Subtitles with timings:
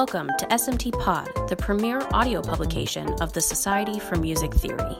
[0.00, 4.96] Welcome to SMT Pod, the premier audio publication of the Society for Music Theory.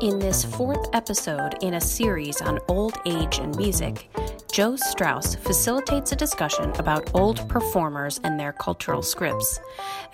[0.00, 4.08] In this fourth episode in a series on old age and music,
[4.50, 9.60] Joe Straus facilitates a discussion about old performers and their cultural scripts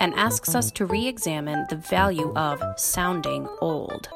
[0.01, 4.09] and asks us to re examine the value of sounding old.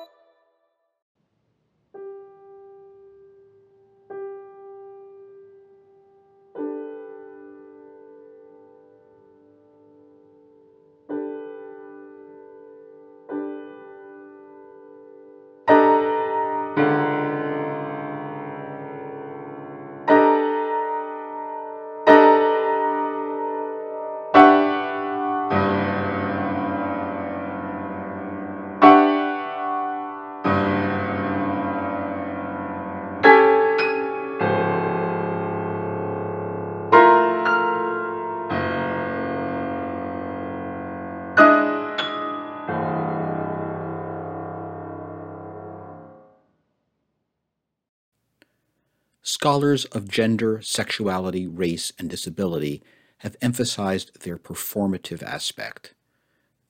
[49.46, 52.82] Scholars of gender, sexuality, race, and disability
[53.20, 55.94] have emphasized their performative aspect.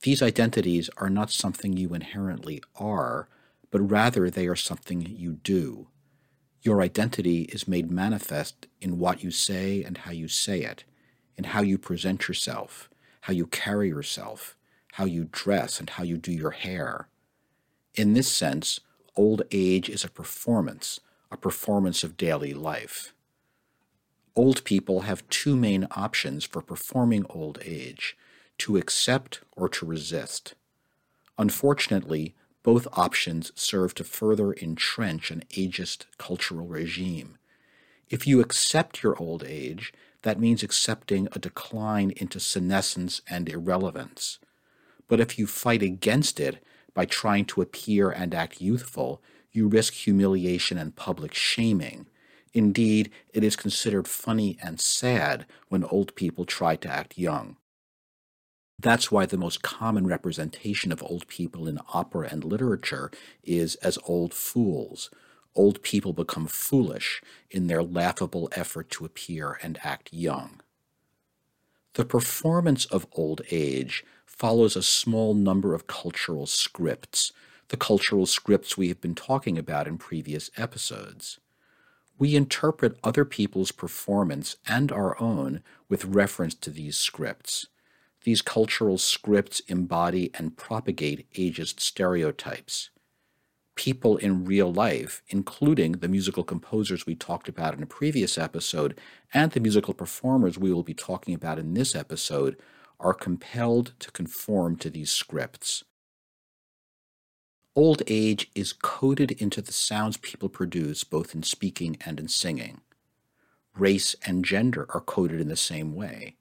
[0.02, 3.30] These identities are not something you inherently are,
[3.72, 5.88] but rather they are something you do.
[6.64, 10.84] Your identity is made manifest in what you say and how you say it,
[11.38, 12.90] in how you present yourself,
[13.22, 14.58] how you carry yourself,
[14.96, 17.08] how you dress, and how you do your hair.
[17.94, 18.82] In this sense,
[19.16, 21.00] old age is a performance
[21.32, 23.14] a performance of daily life.
[24.36, 28.18] Old people have two main options for performing old age
[28.60, 30.56] to accept or to resist.
[31.38, 37.38] Unfortunately, both options serve to further entrench an ageist cultural regime.
[38.10, 44.40] If you accept your old age, that means accepting a decline into senescence and irrelevance.
[45.08, 46.64] But if you fight against it
[46.94, 49.22] by trying to appear and act youthful,
[49.56, 52.08] you risk humiliation and public shaming.
[52.54, 57.58] Indeed, it is considered funny and sad when old people try to act young.
[58.80, 63.10] That's why the most common representation of old people in opera and literature
[63.44, 65.10] is as old fools.
[65.56, 70.62] Old people become foolish in their laughable effort to appear and act young.
[71.94, 77.32] The performance of old age follows a small number of cultural scripts
[77.70, 81.40] the cultural scripts we have been talking about in previous episodes.
[82.18, 87.68] We interpret other people's performance and our own with reference to these scripts.
[88.24, 92.90] These cultural scripts embody and propagate ageist stereotypes.
[93.76, 98.98] People in real life, including the musical composers we talked about in a previous episode
[99.34, 102.58] and the musical performers we will be talking about in this episode,
[103.00, 105.84] are compelled to conform to these scripts.
[107.78, 112.80] Old age is coded into the sounds people produce both in speaking and in singing.
[113.78, 116.38] Race and gender are coded in the same way.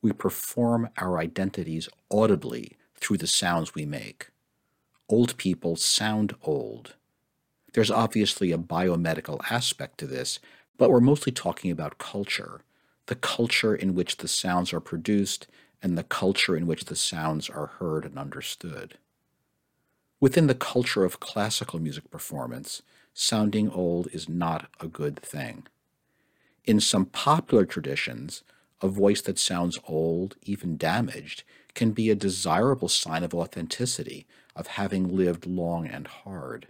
[0.00, 4.30] We perform our identities audibly through the sounds we make.
[5.10, 6.94] Old people sound old.
[7.74, 10.38] There's obviously a biomedical aspect to this,
[10.78, 12.62] but we're mostly talking about culture
[13.06, 15.46] the culture in which the sounds are produced
[15.82, 18.98] and the culture in which the sounds are heard and understood.
[20.20, 22.82] Within the culture of classical music performance,
[23.14, 25.66] sounding old is not a good thing.
[26.64, 28.42] In some popular traditions,
[28.82, 34.66] a voice that sounds old, even damaged, can be a desirable sign of authenticity, of
[34.66, 36.66] having lived long and hard.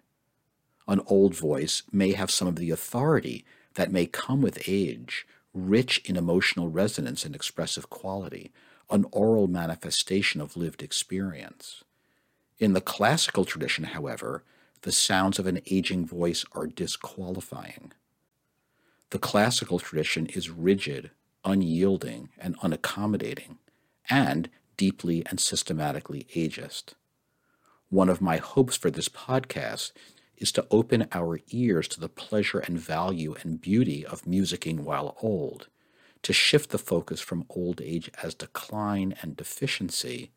[0.86, 6.02] An old voice may have some of the authority that may come with age, rich
[6.04, 8.52] in emotional resonance and expressive quality,
[8.90, 11.82] an oral manifestation of lived experience.
[12.58, 14.42] In the classical tradition, however,
[14.82, 17.92] the sounds of an aging voice are disqualifying.
[19.10, 21.10] The classical tradition is rigid,
[21.44, 23.58] unyielding, and unaccommodating,
[24.10, 26.94] and deeply and systematically ageist.
[27.90, 29.92] One of my hopes for this podcast
[30.36, 35.16] is to open our ears to the pleasure and value and beauty of musicking while
[35.22, 35.68] old,
[36.22, 40.32] to shift the focus from old age as decline and deficiency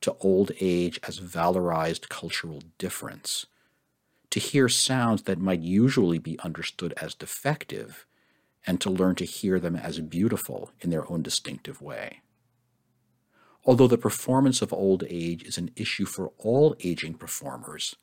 [0.00, 3.46] to old age as valorized cultural difference,
[4.30, 8.06] to hear sounds that might usually be understood as defective,
[8.66, 12.20] and to learn to hear them as beautiful in their own distinctive way.
[13.64, 17.96] Although the performance of old age is an issue for all aging performers,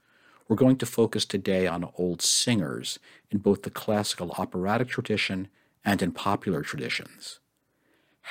[0.47, 2.99] we're going to focus today on old singers
[3.31, 5.47] in both the classical operatic tradition
[5.83, 7.39] and in popular traditions.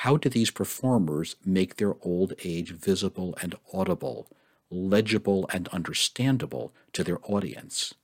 [0.01, 4.27] How do these performers make their old age visible and audible,
[4.69, 7.95] legible and understandable to their audience?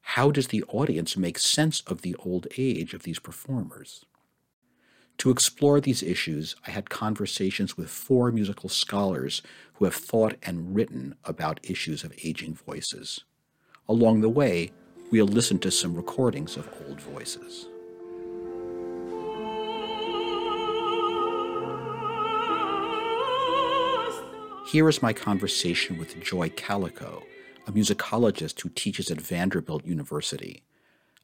[0.00, 4.04] How does the audience make sense of the old age of these performers?
[5.18, 9.40] To explore these issues, I had conversations with four musical scholars
[9.74, 13.22] who have thought and written about issues of aging voices.
[13.88, 14.72] Along the way,
[15.12, 17.69] we'll listen to some recordings of old voices.
[24.70, 27.24] Here is my conversation with Joy Calico,
[27.66, 30.62] a musicologist who teaches at Vanderbilt University.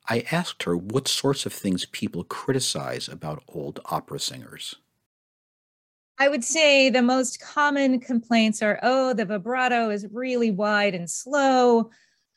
[0.09, 4.75] I asked her what sorts of things people criticize about old opera singers.
[6.19, 11.09] I would say the most common complaints are oh, the vibrato is really wide and
[11.09, 11.91] slow.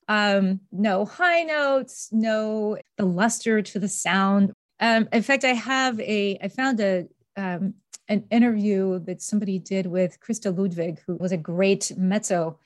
[0.07, 4.53] Um, no high notes, no the luster to the sound.
[4.79, 7.73] Um, in fact, I have a, I found a, um,
[8.09, 12.57] an interview that somebody did with Christa Ludwig, who was a great mezzo.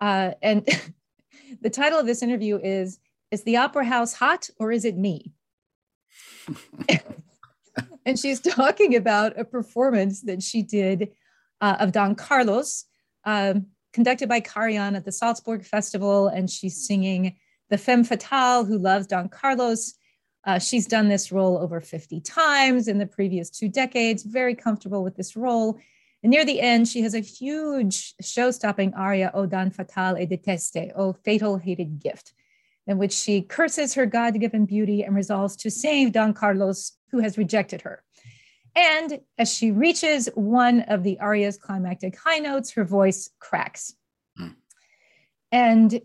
[0.00, 0.66] Uh, and
[1.60, 3.00] the title of this interview is
[3.32, 5.32] Is the Opera House Hot or Is It Me?
[8.06, 11.10] and she's talking about a performance that she did
[11.60, 12.84] uh, of Don Carlos,
[13.24, 16.28] um, conducted by Karajan at the Salzburg Festival.
[16.28, 17.36] And she's singing
[17.70, 19.94] the femme fatale who loves Don Carlos
[20.44, 25.04] uh, she's done this role over 50 times in the previous two decades, very comfortable
[25.04, 25.78] with this role.
[26.22, 30.30] And near the end, she has a huge show stopping aria, O Don Fatale et
[30.30, 32.32] Deteste, O Fatal Hated Gift,
[32.86, 37.18] in which she curses her God given beauty and resolves to save Don Carlos, who
[37.18, 38.02] has rejected her.
[38.74, 43.94] And as she reaches one of the aria's climactic high notes, her voice cracks.
[44.40, 44.54] Mm.
[45.50, 46.00] And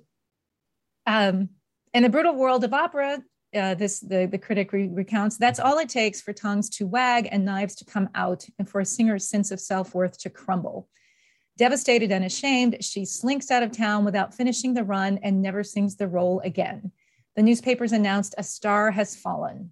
[1.05, 1.49] um,
[1.93, 3.23] in the brutal world of opera,
[3.55, 7.29] uh, this the, the critic re- recounts that's all it takes for tongues to wag
[7.31, 10.89] and knives to come out and for a singer's sense of self-worth to crumble.
[11.57, 15.95] Devastated and ashamed she slinks out of town without finishing the run and never sings
[15.95, 16.91] the role again.
[17.35, 19.71] The newspapers announced a star has fallen.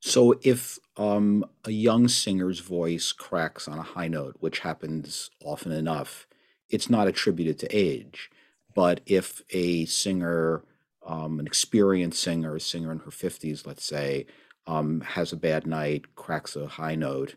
[0.00, 5.72] So if um, a young singer's voice cracks on a high note which happens often
[5.72, 6.26] enough
[6.72, 8.30] it's not attributed to age.
[8.74, 10.64] But if a singer
[11.06, 14.26] um, an experienced singer, a singer in her 50s, let's say,
[14.66, 17.36] um, has a bad night, cracks a high note,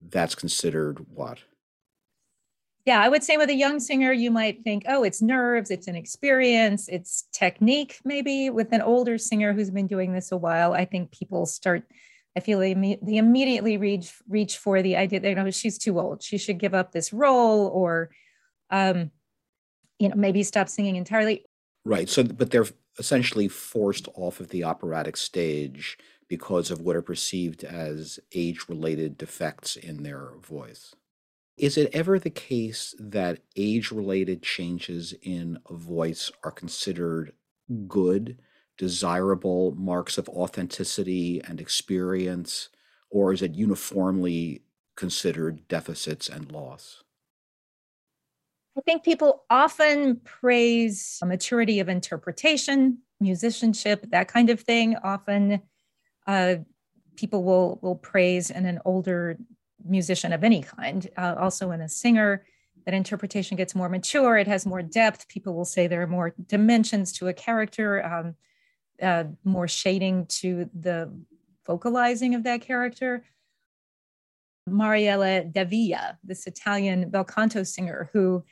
[0.00, 1.40] that's considered what?
[2.84, 5.88] Yeah, I would say with a young singer, you might think, oh, it's nerves, it's
[5.88, 8.50] an experience, it's technique, maybe.
[8.50, 11.84] With an older singer who's been doing this a while, I think people start,
[12.36, 15.98] I feel they, they immediately reach reach for the idea that, you know, she's too
[15.98, 16.22] old.
[16.22, 18.10] She should give up this role or,
[18.68, 19.10] um,
[19.98, 21.46] you know, maybe stop singing entirely.
[21.84, 22.08] Right.
[22.08, 22.66] So, but they're
[22.98, 25.98] essentially forced off of the operatic stage
[26.28, 30.94] because of what are perceived as age related defects in their voice.
[31.58, 37.34] Is it ever the case that age related changes in a voice are considered
[37.88, 38.40] good,
[38.78, 42.70] desirable marks of authenticity and experience,
[43.10, 44.64] or is it uniformly
[44.96, 47.03] considered deficits and loss?
[48.76, 54.96] I think people often praise maturity of interpretation, musicianship, that kind of thing.
[54.96, 55.62] Often
[56.26, 56.56] uh,
[57.16, 59.38] people will, will praise in an older
[59.84, 62.44] musician of any kind, uh, also in a singer.
[62.84, 65.28] That interpretation gets more mature, it has more depth.
[65.28, 68.34] People will say there are more dimensions to a character, um,
[69.00, 71.10] uh, more shading to the
[71.66, 73.24] vocalizing of that character.
[74.66, 78.44] Mariella Devia, this Italian bel canto singer who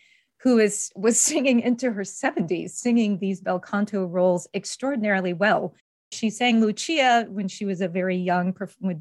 [0.43, 5.75] who is was singing into her 70s, singing these bel canto roles extraordinarily well.
[6.11, 8.55] She sang Lucia when she was a very young,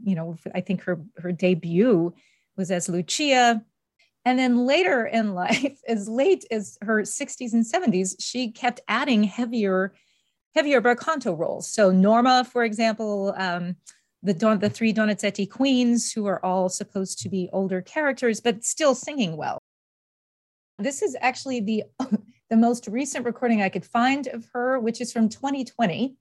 [0.03, 2.13] you know, I think her her debut
[2.57, 3.63] was as Lucia.
[4.23, 9.23] And then later in life, as late as her 60s and 70s, she kept adding
[9.23, 9.93] heavier,
[10.53, 11.67] heavier bel canto roles.
[11.67, 13.75] So Norma, for example, um,
[14.21, 18.63] the Don, the three Donizetti queens, who are all supposed to be older characters, but
[18.63, 19.57] still singing well.
[20.81, 21.83] This is actually the,
[22.49, 26.15] the most recent recording I could find of her, which is from 2020.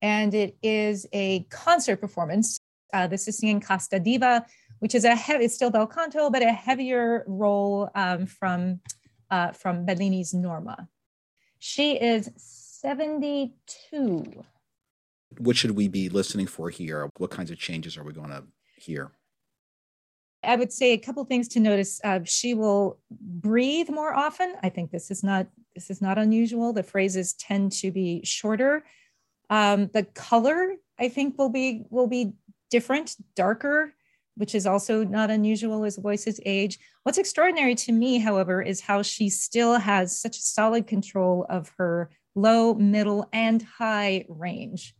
[0.00, 2.58] And it is a concert performance.
[2.92, 4.44] Uh, this is singing Casta Diva,
[4.80, 8.80] which is a heavy, it's still bel canto, but a heavier role um, from,
[9.30, 10.88] uh, from Bellini's Norma.
[11.60, 14.44] She is 72.
[15.38, 17.08] What should we be listening for here?
[17.16, 18.42] What kinds of changes are we going to
[18.76, 19.12] hear?
[20.44, 22.00] I would say a couple things to notice.
[22.02, 24.54] Uh, she will breathe more often.
[24.62, 26.72] I think this is not this is not unusual.
[26.72, 28.84] The phrases tend to be shorter.
[29.50, 32.32] Um, the color, I think, will be will be
[32.70, 33.94] different, darker.
[34.36, 36.78] which is also not unusual as voices age.
[37.02, 42.10] What's extraordinary to me, however, is how she still has such solid control of her
[42.34, 44.94] low, middle, and high range.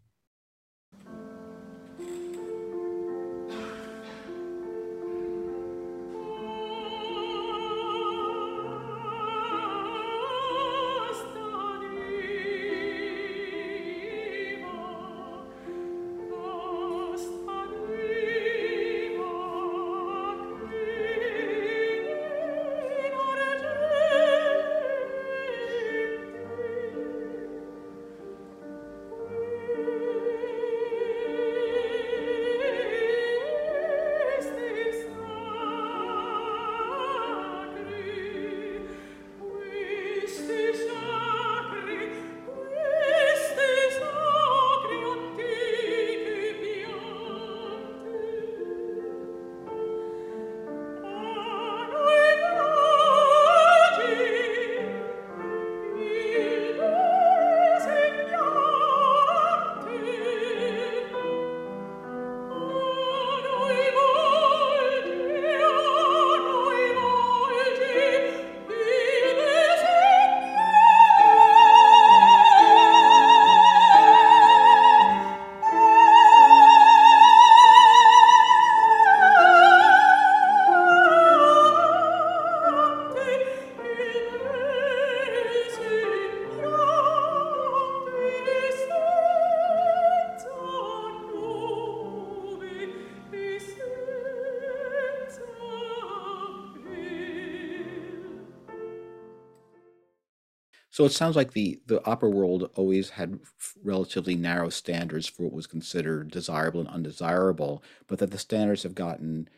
[101.02, 103.40] So it sounds like the the opera world always had
[103.82, 108.94] relatively narrow standards for what was considered desirable and undesirable, but that the standards have
[108.94, 109.48] gotten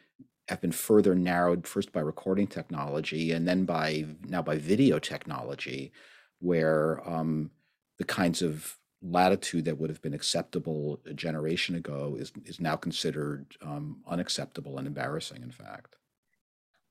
[0.48, 5.92] have been further narrowed first by recording technology and then by now by video technology,
[6.38, 7.50] where um,
[7.98, 12.74] the kinds of latitude that would have been acceptable a generation ago is is now
[12.74, 15.42] considered um, unacceptable and embarrassing.
[15.42, 15.96] In fact.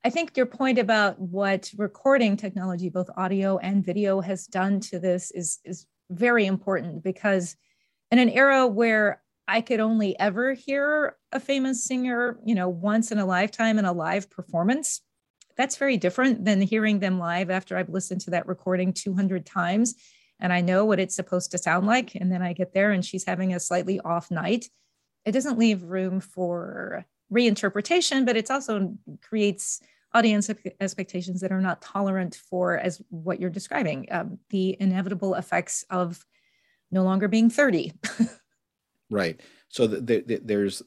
[0.06, 5.00] I think your point about what recording technology, both audio and video, has done to
[5.00, 7.56] this is, is very important because
[8.12, 13.14] in an era where I could only ever hear a famous singer, you know, once
[13.14, 15.02] in a lifetime in a live performance,
[15.56, 19.96] that's very different than hearing them live after I've listened to that recording 200 times
[20.40, 22.16] and I know what it's supposed to sound like.
[22.16, 24.66] And then I get there and she's having a slightly off night.
[25.24, 29.80] It doesn't leave room for reinterpretation, but it also creates
[30.14, 35.86] audience expectations that are not tolerant for as what you're describing um, the inevitable effects
[35.90, 36.24] of
[36.92, 37.94] no longer being 30
[39.10, 40.84] right so the, the, there's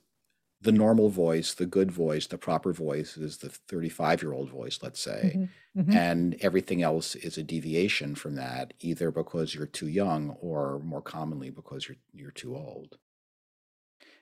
[0.60, 4.78] the normal voice the good voice the proper voice is the 35 year old voice
[4.82, 5.80] let's say mm-hmm.
[5.80, 5.96] Mm-hmm.
[5.96, 11.02] and everything else is a deviation from that either because you're too young or more
[11.02, 12.96] commonly because you're you're too old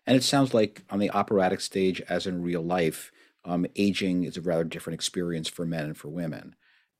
[0.06, 3.12] and it sounds like on the operatic stage as in real life
[3.44, 6.54] um, aging is a rather different experience for men and for women.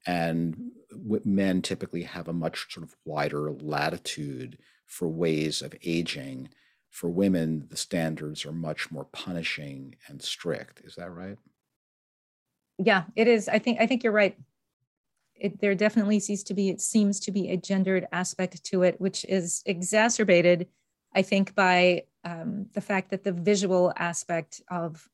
[0.06, 6.50] And w- men typically have a much sort of wider latitude for ways of aging.
[6.90, 10.80] For women, the standards are much more punishing and strict.
[10.84, 11.38] Is that right?
[12.78, 13.48] Yeah, it is.
[13.48, 14.36] I think I think you're right.
[15.36, 19.00] It, there definitely seems to be it seems to be a gendered aspect to it,
[19.00, 20.68] which is exacerbated,
[21.14, 25.08] I think, by um, the fact that the visual aspect of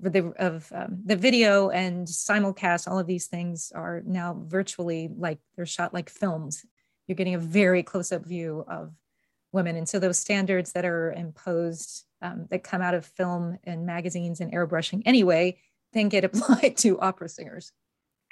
[0.00, 5.38] the of um, the video and simulcast all of these things are now virtually like
[5.56, 6.64] they're shot like films.
[7.06, 8.92] You're getting a very close-up view of
[9.52, 9.76] women.
[9.76, 14.40] And so those standards that are imposed um, that come out of film and magazines
[14.40, 15.58] and airbrushing anyway
[15.92, 17.72] then get applied to opera singers.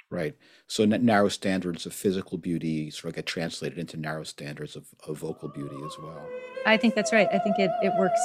[0.09, 0.35] Right.
[0.67, 5.17] So narrow standards of physical beauty sort of get translated into narrow standards of, of
[5.17, 6.23] vocal beauty as well.
[6.67, 7.27] I think that's right.
[7.31, 8.19] I think it, it works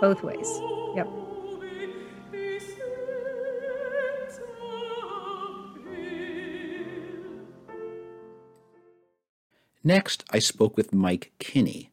[0.00, 0.48] both ways.
[0.94, 1.33] Yep
[9.86, 11.90] Next, I spoke with Mike Kinney.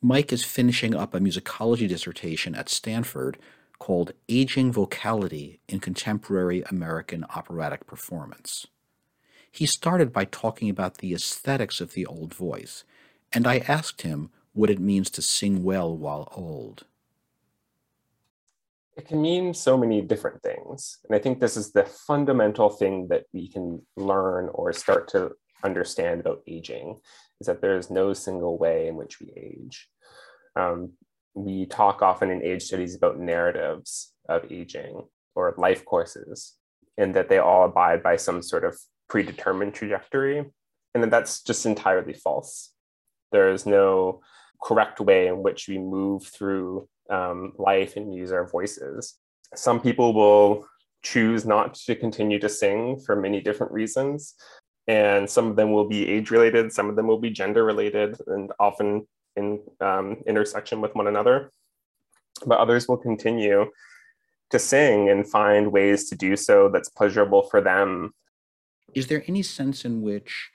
[0.00, 3.36] Mike is finishing up a musicology dissertation at Stanford
[3.78, 8.66] called Aging Vocality in Contemporary American Operatic Performance.
[9.52, 12.84] He started by talking about the aesthetics of the old voice,
[13.34, 16.84] and I asked him what it means to sing well while old.
[18.96, 21.00] It can mean so many different things.
[21.04, 25.32] And I think this is the fundamental thing that we can learn or start to
[25.64, 26.98] understand about aging
[27.40, 29.88] is that there is no single way in which we age.
[30.54, 30.92] Um,
[31.34, 35.02] we talk often in age studies about narratives of aging,
[35.34, 36.54] or life courses,
[36.96, 38.78] and that they all abide by some sort of
[39.08, 40.44] predetermined trajectory.
[40.94, 42.72] And that that's just entirely false.
[43.32, 44.22] There is no
[44.62, 49.14] correct way in which we move through um, life and use our voices.
[49.54, 50.66] Some people will
[51.02, 54.34] choose not to continue to sing for many different reasons.
[54.88, 58.20] And some of them will be age related, some of them will be gender related,
[58.28, 61.52] and often in um, intersection with one another.
[62.46, 63.66] But others will continue
[64.50, 68.14] to sing and find ways to do so that's pleasurable for them.
[68.94, 70.50] Is there any sense in which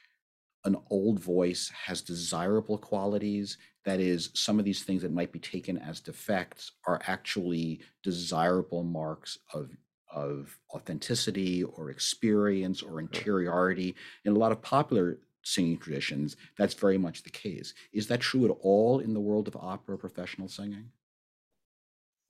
[0.63, 3.57] an old voice has desirable qualities?
[3.83, 8.83] That is, some of these things that might be taken as defects are actually desirable
[8.83, 9.71] marks of
[10.13, 13.95] of authenticity or experience or interiority.
[14.25, 17.73] In a lot of popular singing traditions, that's very much the case.
[17.93, 20.89] Is that true at all in the world of opera professional singing?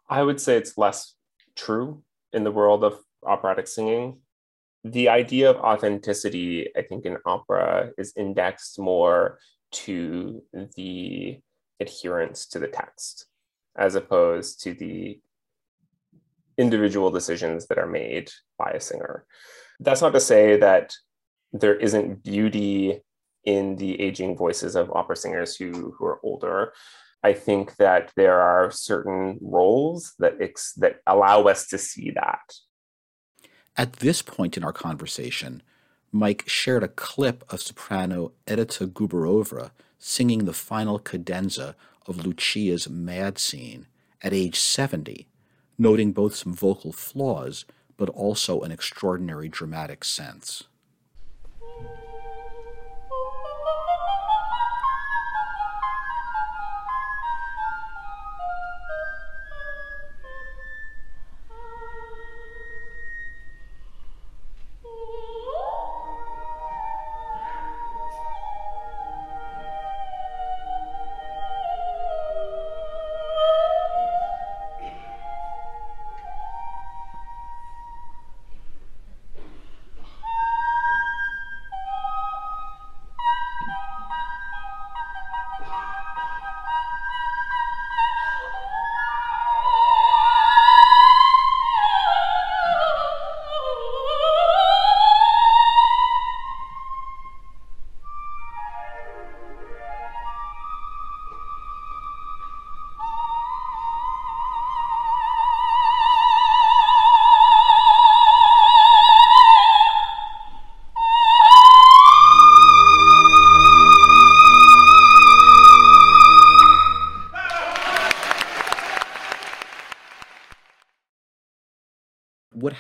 [0.10, 1.16] I would say it's less
[1.56, 4.20] true in the world of operatic singing.
[4.84, 9.40] The idea of authenticity, I think, in opera is indexed more
[9.72, 10.44] to
[10.76, 11.40] the
[11.80, 13.26] adherence to the text
[13.76, 15.20] as opposed to the
[16.58, 19.26] individual decisions that are made by a singer.
[19.80, 20.94] That's not to say that
[21.54, 23.02] there isn't beauty
[23.44, 26.74] in the aging voices of opera singers who, who are older.
[27.24, 32.54] I think that there are certain roles that ex- that allow us to see that.
[33.78, 35.64] At this point in our conversation,
[36.12, 41.76] Mike shared a clip of soprano Edita Gruberová singing the final cadenza
[42.08, 43.88] of Lucia's Mad Scene
[44.22, 45.28] at age 70,
[45.82, 47.66] noting both some vocal flaws
[47.98, 50.64] but also an extraordinary dramatic sense.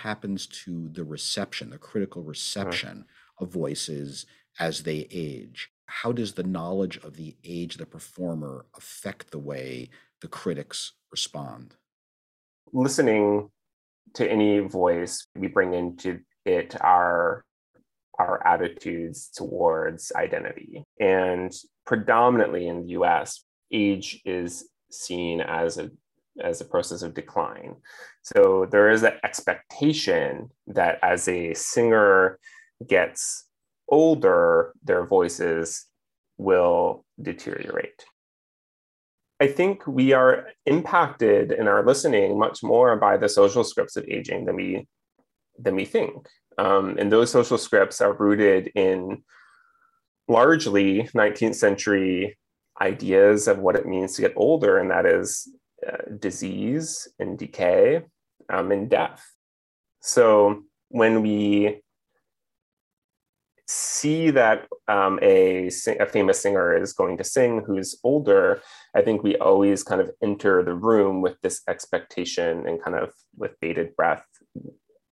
[0.01, 2.29] Happens to the reception, the critical uh-huh.
[2.29, 3.05] reception
[3.39, 4.25] of voices
[4.59, 5.69] as they age?
[5.85, 9.89] How does the knowledge of the age of the performer affect the way
[10.21, 11.75] the critics respond?
[12.71, 13.49] Listening
[14.13, 17.45] to any voice, we bring into it our
[18.19, 20.83] our attitudes towards identity.
[20.99, 21.51] And
[21.85, 25.89] predominantly in the US, age is seen as a
[26.41, 27.75] as a process of decline.
[28.21, 32.39] So there is an expectation that as a singer
[32.88, 33.45] gets
[33.88, 35.86] older, their voices
[36.38, 38.04] will deteriorate.
[39.39, 44.06] I think we are impacted in our listening much more by the social scripts of
[44.08, 44.88] aging than we
[45.58, 46.27] than we think.
[46.58, 49.23] Um, and those social scripts are rooted in
[50.27, 52.38] largely 19th century
[52.80, 55.47] ideas of what it means to get older, and that is
[55.87, 58.01] uh, disease and decay
[58.49, 59.23] um, and death.
[60.01, 61.81] So when we
[63.67, 68.61] see that um, a, a famous singer is going to sing who's older,
[68.93, 73.13] I think we always kind of enter the room with this expectation and kind of
[73.37, 74.25] with bated breath,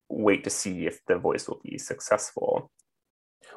[0.09, 2.71] wait to see if the voice will be successful.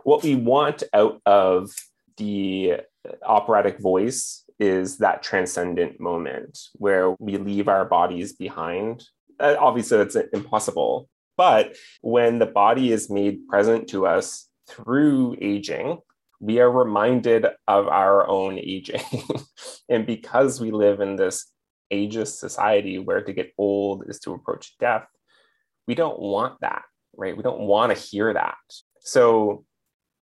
[0.04, 1.70] What we want out of
[2.16, 2.80] the
[3.24, 9.02] operatic voice is that transcendent moment where we leave our bodies behind.
[9.40, 11.08] Uh, obviously, that's impossible.
[11.36, 15.98] But when the body is made present to us through aging,
[16.38, 19.02] we are reminded of our own aging.
[19.88, 21.50] and because we live in this
[21.92, 25.08] ageist society where to get old is to approach death,
[25.88, 26.82] we don't want that,
[27.16, 27.36] right?
[27.36, 28.54] We don't want to hear that.
[29.00, 29.64] So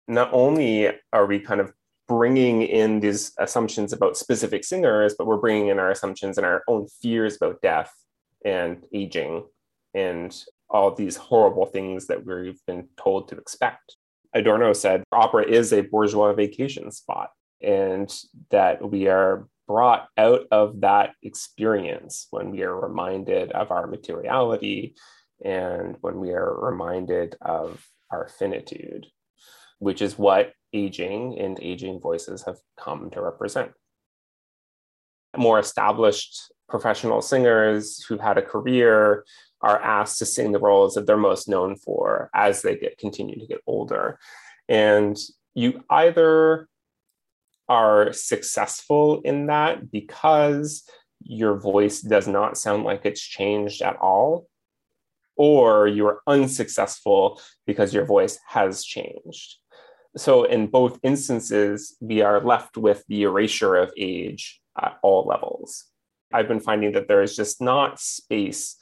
[0.08, 1.74] not only are we kind of
[2.10, 6.64] bringing in these assumptions about specific singers, but we're bringing in our assumptions and our
[6.66, 7.94] own fears about death
[8.44, 9.46] and aging
[9.94, 13.94] and all these horrible things that we've been told to expect.
[14.34, 17.30] Adorno said opera is a bourgeois vacation spot,
[17.62, 18.12] and
[18.50, 24.96] that we are brought out of that experience when we are reminded of our materiality
[25.44, 29.06] and when we are reminded of our finitude,
[29.78, 33.72] which is what aging and aging voices have come to represent.
[35.36, 39.24] More established professional singers who've had a career
[39.60, 43.38] are asked to sing the roles that they're most known for as they get continue
[43.38, 44.18] to get older.
[44.68, 45.18] And
[45.54, 46.68] you either
[47.68, 50.84] are successful in that because
[51.22, 54.48] your voice does not sound like it's changed at all,
[55.36, 59.56] or you are unsuccessful because your voice has changed.
[60.16, 65.86] So, in both instances, we are left with the erasure of age at all levels.
[66.32, 68.76] I've been finding that there is just not space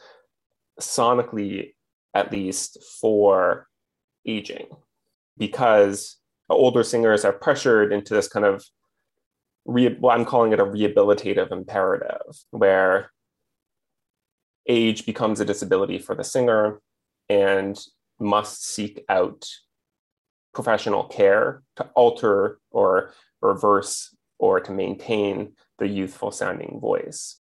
[0.81, 1.75] sonically
[2.15, 3.69] at least for
[4.27, 4.69] aging
[5.37, 6.17] because
[6.49, 8.65] older singers are pressured into this kind of
[9.67, 13.13] re- well, I'm calling it a rehabilitative imperative where
[14.67, 16.81] age becomes a disability for the singer
[17.29, 17.79] and
[18.19, 19.47] must seek out
[20.59, 27.41] professional care to alter or reverse or to maintain the youthful sounding voice.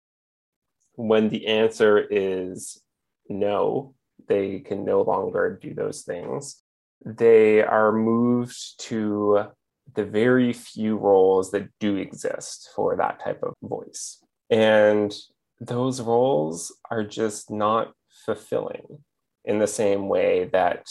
[0.96, 2.82] When the answer is
[3.30, 3.96] no,
[4.28, 6.62] they can no longer do those things.
[7.06, 9.46] They are moved to
[9.94, 14.22] the very few roles that do exist for that type of voice.
[14.50, 15.16] And
[15.62, 17.94] those roles are just not
[18.26, 19.06] fulfilling
[19.46, 20.90] in the same way that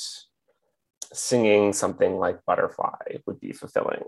[1.14, 4.02] singing something like Butterfly would be fulfilling.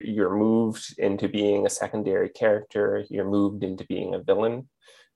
[0.00, 4.68] You're moved into being a secondary character, you're moved into being a villain,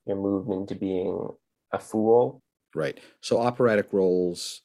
[0.06, 1.28] you're moved into being
[1.72, 2.42] a fool.
[2.74, 2.98] Right.
[3.20, 4.62] So operatic roles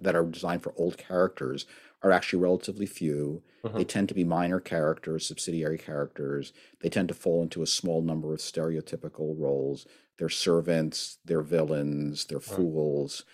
[0.00, 1.66] that are designed for old characters
[2.02, 3.42] are actually relatively few.
[3.64, 3.76] Mm-hmm.
[3.76, 6.52] They tend to be minor characters, subsidiary characters.
[6.80, 9.86] They tend to fall into a small number of stereotypical roles.
[10.18, 12.56] They're servants, they're villains, they're right.
[12.56, 13.24] fools.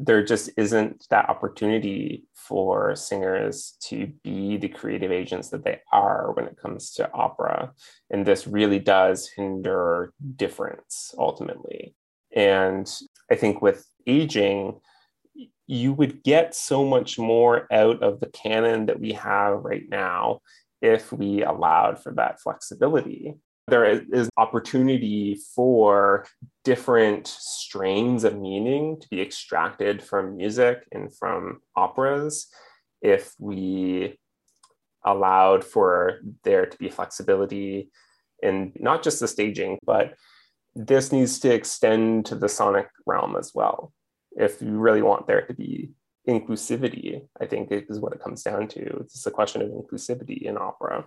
[0.00, 6.32] There just isn't that opportunity for singers to be the creative agents that they are
[6.32, 7.72] when it comes to opera.
[8.10, 11.96] And this really does hinder difference ultimately.
[12.34, 12.88] And
[13.30, 14.80] I think with aging,
[15.66, 20.40] you would get so much more out of the canon that we have right now
[20.80, 23.34] if we allowed for that flexibility.
[23.68, 26.26] There is opportunity for
[26.64, 32.48] different strains of meaning to be extracted from music and from operas
[33.02, 34.18] if we
[35.04, 37.90] allowed for there to be flexibility
[38.42, 40.14] in not just the staging, but
[40.74, 43.92] this needs to extend to the sonic realm as well
[44.38, 45.90] if you really want there to be
[46.28, 48.80] inclusivity, I think is what it comes down to.
[49.00, 51.06] It's a question of inclusivity in opera.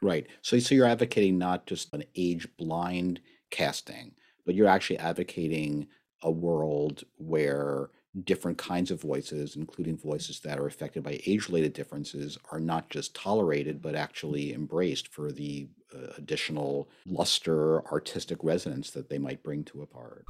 [0.00, 0.26] Right.
[0.42, 4.12] So, so you're advocating not just an age blind casting,
[4.46, 5.88] but you're actually advocating
[6.22, 7.90] a world where
[8.24, 12.90] different kinds of voices, including voices that are affected by age related differences, are not
[12.90, 19.42] just tolerated, but actually embraced for the uh, additional luster, artistic resonance that they might
[19.42, 20.24] bring to a part.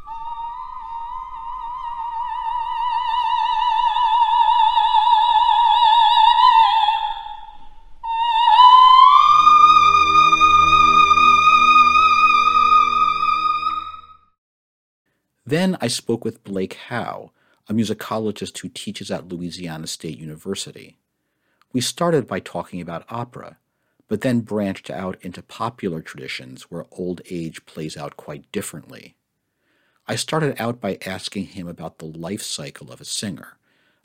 [15.48, 17.32] Then I spoke with Blake Howe,
[17.70, 20.98] a musicologist who teaches at Louisiana State University.
[21.72, 23.56] We started by talking about opera,
[24.08, 29.16] but then branched out into popular traditions where old age plays out quite differently.
[30.06, 33.56] I started out by asking him about the life cycle of a singer,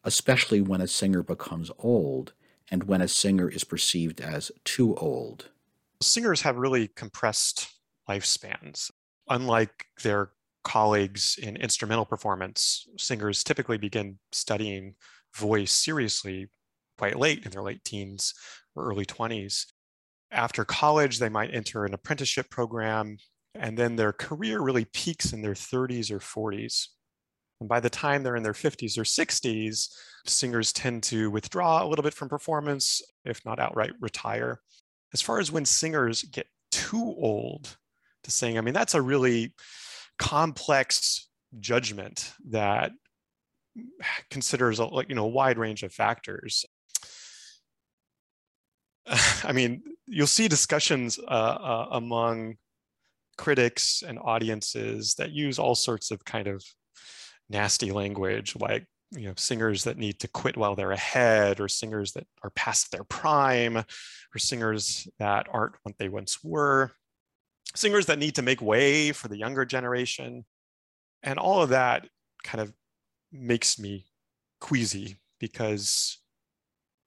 [0.06, 2.32] especially when a singer becomes old
[2.72, 5.50] and when a singer is perceived as too old.
[6.02, 7.68] Singers have really compressed
[8.08, 8.92] lifespans.
[9.28, 10.30] Unlike their
[10.64, 14.96] colleagues in instrumental performance, singers typically begin studying
[15.36, 16.50] voice seriously
[16.98, 18.34] quite late in their late teens
[18.76, 19.66] or early 20s.
[20.32, 23.18] After college, they might enter an apprenticeship program,
[23.56, 26.88] and then their career really peaks in their 30s or 40s.
[27.60, 29.90] And by the time they're in their 50s or 60s,
[30.26, 34.60] singers tend to withdraw a little bit from performance, if not outright retire.
[35.14, 37.78] As far as when singers get too old
[38.24, 39.54] to sing, I mean, that's a really
[40.20, 41.28] complex
[41.60, 42.92] judgment that
[44.30, 46.66] considers a you know a wide range of factors.
[49.44, 52.56] I mean, you'll see discussions uh, uh, among
[53.38, 56.64] critics and audiences that use all sorts of kind of
[57.50, 62.14] nasty language like you know singers that need to quit while they're ahead or singers
[62.14, 66.92] that are past their prime or singers that aren't what they once were
[67.76, 70.46] singers that need to make way for the younger generation
[71.24, 72.08] and all of that
[72.44, 72.74] kind of
[73.32, 74.06] makes me
[74.60, 76.20] queasy because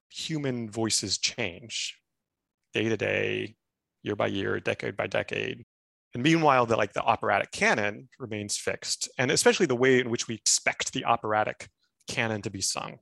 [0.08, 1.98] human voices change
[2.72, 3.54] day to day
[4.02, 5.64] year by year decade by decade
[6.14, 10.26] and meanwhile the like the operatic canon remains fixed and especially the way in which
[10.26, 11.68] we expect the operatic
[12.06, 12.98] canon to be sung.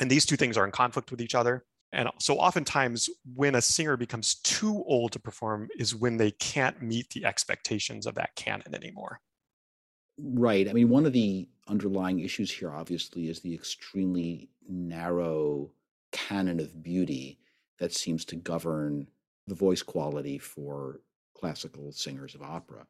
[0.00, 1.64] And these two things are in conflict with each other.
[1.94, 6.82] And so oftentimes when a singer becomes too old to perform is when they can't
[6.82, 9.20] meet the expectations of that canon anymore.
[10.18, 10.68] Right.
[10.68, 15.70] I mean, one of the underlying issues here, obviously, is the extremely narrow
[16.12, 17.40] canon of beauty
[17.78, 19.08] that seems to govern
[19.46, 21.00] the voice quality for
[21.36, 22.86] classical singers of opera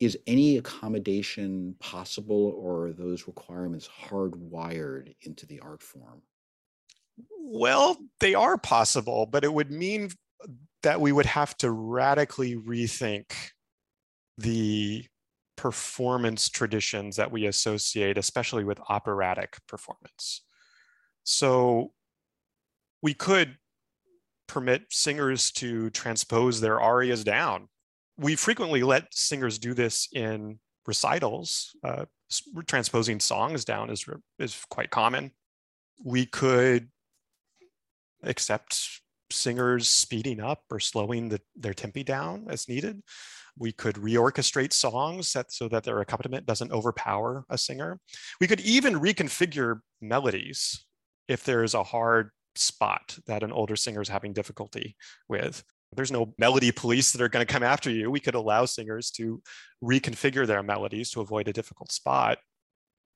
[0.00, 6.20] is any accommodation possible or are those requirements hardwired into the art form?
[7.40, 10.10] Well, they are possible, but it would mean
[10.82, 13.32] that we would have to radically rethink
[14.36, 15.06] the
[15.56, 20.42] performance traditions that we associate, especially with operatic performance.
[21.22, 21.92] So
[23.02, 23.56] we could
[24.46, 27.68] permit singers to transpose their arias down
[28.16, 31.74] we frequently let singers do this in recitals.
[31.82, 32.04] Uh,
[32.66, 34.04] transposing songs down is,
[34.38, 35.32] is quite common.
[36.04, 36.88] We could
[38.28, 43.02] accept singers speeding up or slowing the, their tempi down as needed.
[43.56, 48.00] We could reorchestrate songs that, so that their accompaniment doesn't overpower a singer.
[48.40, 50.84] We could even reconfigure melodies
[51.28, 54.96] if there is a hard spot that an older singer is having difficulty
[55.28, 55.64] with
[55.96, 58.10] there's no melody police that are going to come after you.
[58.10, 59.42] We could allow singers to
[59.82, 62.38] reconfigure their melodies to avoid a difficult spot.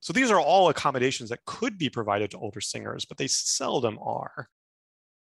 [0.01, 3.99] So these are all accommodations that could be provided to older singers, but they seldom
[4.01, 4.49] are.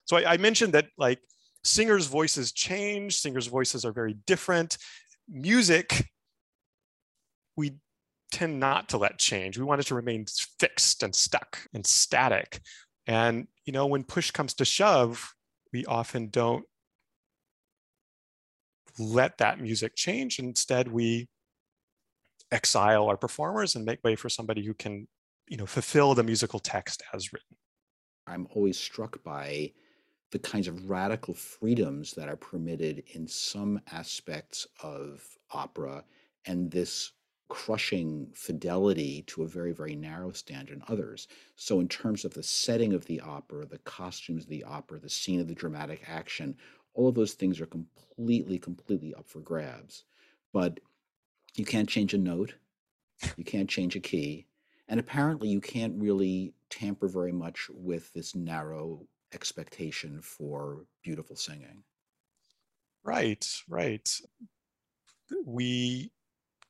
[0.08, 1.20] So I, I mentioned that like
[1.62, 4.78] singers' voices change, singers' voices are very different.
[5.28, 6.08] Music,
[7.56, 7.76] we
[8.32, 9.58] tend not to let change.
[9.58, 10.24] We want it to remain
[10.58, 12.60] fixed and stuck and static.
[13.06, 15.34] And you know, when push comes to shove,
[15.72, 16.64] we often don't
[18.98, 20.38] let that music change.
[20.38, 21.28] Instead, we
[22.50, 25.06] exile our performers and make way for somebody who can,
[25.48, 27.56] you know, fulfill the musical text as written.
[28.26, 29.72] I'm always struck by
[30.30, 36.04] the kinds of radical freedoms that are permitted in some aspects of opera
[36.44, 37.12] and this
[37.48, 41.28] crushing fidelity to a very, very narrow standard in others.
[41.56, 45.08] So, in terms of the setting of the opera, the costumes of the opera, the
[45.08, 46.56] scene of the dramatic action,
[46.94, 50.04] all of those things are completely, completely up for grabs.
[50.52, 50.80] But
[51.56, 52.54] you can't change a note,
[53.36, 54.46] you can't change a key,
[54.88, 61.84] and apparently you can't really tamper very much with this narrow expectation for beautiful singing.
[63.04, 64.08] Right, right.
[65.44, 66.12] We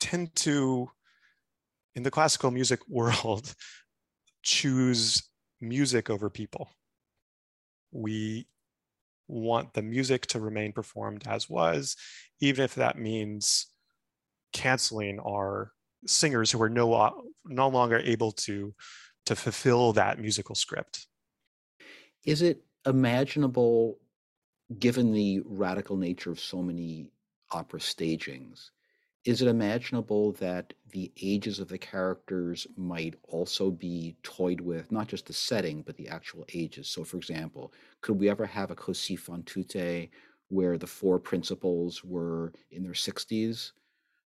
[0.00, 0.90] tend to,
[1.94, 3.54] in the classical music world,
[4.42, 5.22] choose
[5.60, 6.68] music over people.
[7.90, 8.46] We
[9.26, 11.96] want the music to remain performed as was,
[12.40, 13.66] even if that means
[14.52, 15.72] canceling our
[16.06, 18.74] singers who are no, no longer able to,
[19.26, 21.06] to fulfill that musical script.
[22.28, 23.98] Is it imaginable,
[24.78, 27.10] given the radical nature of so many
[27.52, 28.70] opera stagings,
[29.24, 35.08] is it imaginable that the ages of the characters might also be toyed with, not
[35.08, 36.90] just the setting, but the actual ages?
[36.90, 40.10] So, for example, could we ever have a Così fan tutte
[40.48, 43.72] where the four principals were in their 60s?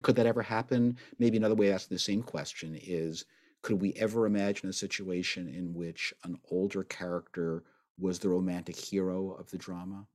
[0.02, 0.96] Could that ever happen?
[1.18, 3.26] Maybe another way of asking the same question is
[3.60, 7.62] could we ever imagine a situation in which an older character
[8.00, 10.06] was the romantic hero of the drama?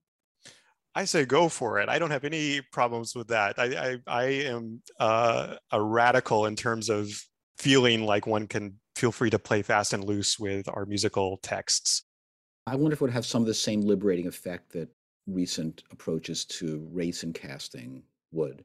[0.96, 1.90] I say go for it.
[1.90, 3.60] I don't have any problems with that.
[3.60, 7.10] I I, I am uh, a radical in terms of
[7.58, 12.04] feeling like one can feel free to play fast and loose with our musical texts.
[12.68, 14.90] I wonder if it would have some of the same liberating effect that
[15.28, 18.64] recent approaches to race and casting would,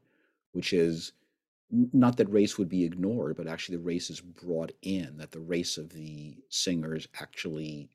[0.53, 1.13] which is
[1.69, 5.39] not that race would be ignored, but actually the race is brought in, that the
[5.39, 7.89] race of the singers actually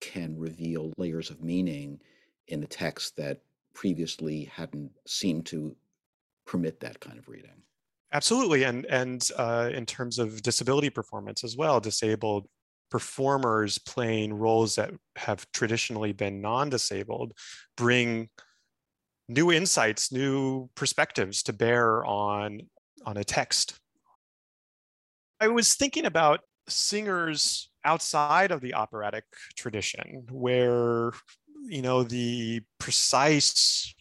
[0.00, 2.00] can reveal layers of meaning
[2.48, 3.40] in the text that
[3.74, 5.76] previously hadn't seemed to
[6.46, 7.62] permit that kind of reading.
[8.12, 12.46] Absolutely, and and uh, in terms of disability performance as well, disabled
[12.90, 17.32] performers playing roles that have traditionally been non-disabled
[17.76, 18.30] bring
[19.28, 22.62] new insights, new perspectives to bear on
[23.04, 23.78] on a text
[25.40, 29.24] I was thinking about singers outside of the operatic
[29.56, 31.12] tradition where
[31.64, 33.94] you know the precise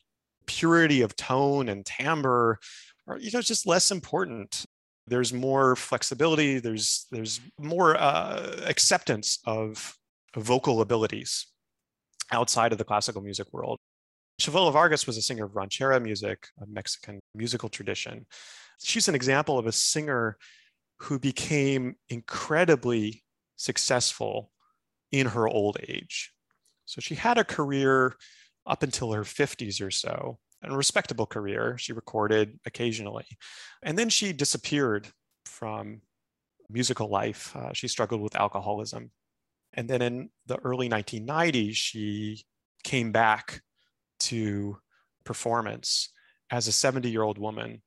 [0.46, 2.60] purity of tone and timbre
[3.08, 4.66] are you know just less important.
[5.10, 6.60] There's more flexibility.
[6.60, 9.96] There's there's more uh, acceptance of
[10.36, 11.48] vocal abilities
[12.32, 13.78] outside of the classical music world.
[14.42, 18.26] Chavela Vargas was a singer of ranchera music, a Mexican musical tradition.
[18.84, 20.38] She's an example of a singer
[21.00, 23.24] who became incredibly
[23.58, 24.52] successful
[25.12, 26.32] in her old age.
[26.86, 28.16] So she had a career
[28.66, 31.78] up until her 50s or so, a respectable career.
[31.78, 33.26] She recorded occasionally.
[33.84, 35.08] And then she disappeared
[35.46, 36.02] from
[36.70, 37.56] musical life.
[37.56, 39.12] Uh, she struggled with alcoholism.
[39.74, 42.44] And then in the early 1990s, she
[42.84, 43.62] came back
[44.20, 44.78] to
[45.24, 46.10] performance
[46.50, 47.82] as a 70 year old woman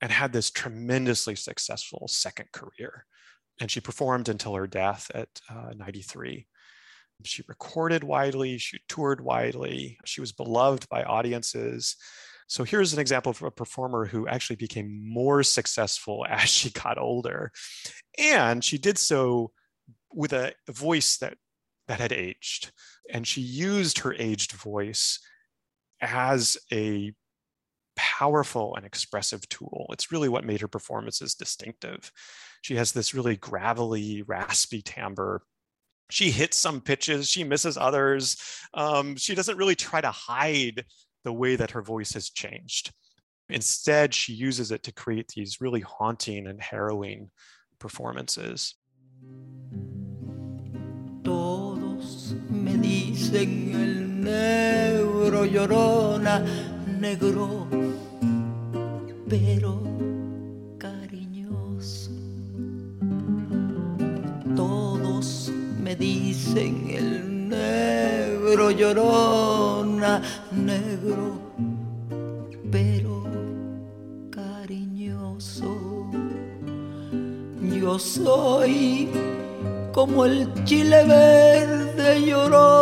[0.00, 3.06] and had this tremendously successful second career.
[3.60, 6.46] And she performed until her death at uh, 93.
[7.24, 11.96] She recorded widely, she toured widely, she was beloved by audiences.
[12.46, 16.98] So here's an example of a performer who actually became more successful as she got
[16.98, 17.52] older.
[18.18, 19.52] And she did so
[20.12, 21.34] with a voice that,
[21.88, 22.72] that had aged.
[23.12, 25.20] And she used her aged voice
[26.00, 27.12] as a
[27.96, 29.86] powerful and expressive tool.
[29.92, 32.10] It's really what made her performances distinctive.
[32.60, 35.42] She has this really gravelly, raspy timbre.
[36.10, 38.36] She hits some pitches, she misses others.
[38.74, 40.84] Um, she doesn't really try to hide
[41.24, 42.92] the way that her voice has changed.
[43.48, 47.30] Instead, she uses it to create these really haunting and harrowing
[47.78, 48.74] performances.
[51.24, 56.44] Todos me dicen el negro llorona,
[56.86, 57.89] negro,
[68.94, 71.38] llorona, negro,
[72.70, 73.24] pero
[74.30, 76.10] cariñoso.
[77.80, 79.08] Yo soy
[79.92, 82.79] como el chile verde llorona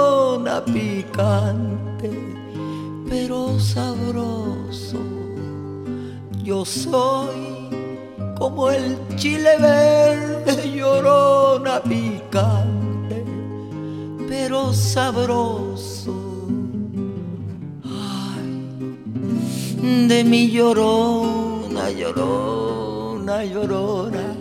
[23.59, 24.37] llorona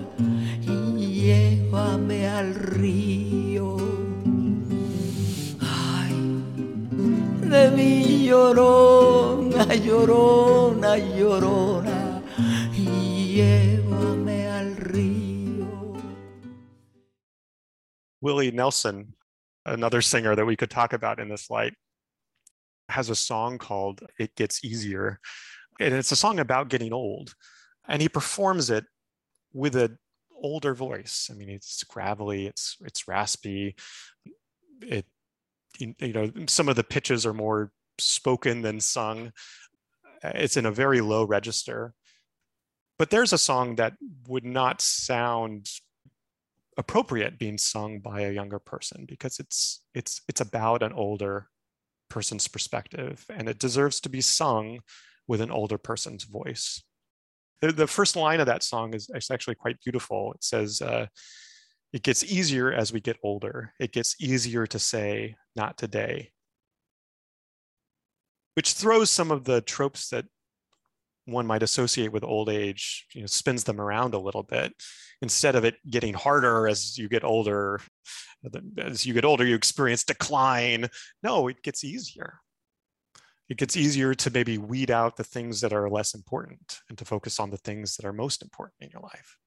[1.27, 3.77] llévame al río.
[5.59, 6.13] Ay,
[7.49, 12.21] de mi llorona, llorona, llorona,
[12.73, 16.01] llévame al río.
[18.21, 19.13] Willie Nelson,
[19.65, 21.73] another singer that we could talk about in this light,
[22.89, 25.19] has a song called It Gets Easier.
[25.79, 27.33] And it's a song about getting old.
[27.87, 28.85] And he performs it
[29.57, 29.97] with an
[30.41, 31.29] older voice.
[31.31, 33.75] I mean, it's gravelly, it's it's raspy.
[34.81, 35.05] It
[35.79, 39.31] you know some of the pitches are more spoken than sung.
[40.23, 41.93] It's in a very low register.
[42.99, 43.93] But there's a song that
[44.27, 45.67] would not sound
[46.77, 51.47] appropriate being sung by a younger person because it's it's it's about an older
[52.09, 54.79] person's perspective and it deserves to be sung
[55.27, 56.83] with an older person's voice
[57.61, 60.33] the, the first line of that song is, actually quite beautiful.
[60.33, 61.07] It says, uh,
[61.93, 63.73] it gets easier as we get older.
[63.79, 66.31] It gets easier to say, not today.
[68.55, 70.25] Which throws some of the tropes that
[71.25, 74.73] one might associate with old age, you know, spins them around a little bit.
[75.21, 77.81] Instead of it getting harder as you get older,
[78.77, 80.87] as you get older, you experience decline.
[81.23, 82.39] No, it gets easier
[83.49, 87.05] it gets easier to maybe weed out the things that are less important and to
[87.05, 89.37] focus on the things that are most important in your life.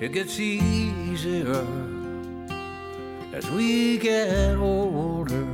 [0.00, 1.66] It gets easier
[3.32, 5.46] as we get older.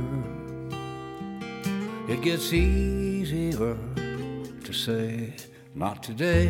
[2.09, 3.77] It gets easier
[4.63, 5.33] to say,
[5.73, 6.47] not today.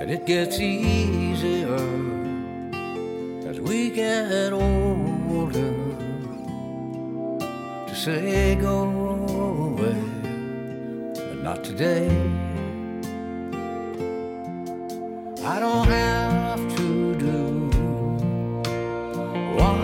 [0.00, 1.76] And it gets easier
[3.46, 5.91] as we get older
[8.04, 8.82] say go
[9.68, 9.94] away,
[11.14, 12.08] but not today.
[15.44, 17.68] I don't have to do
[19.54, 19.82] one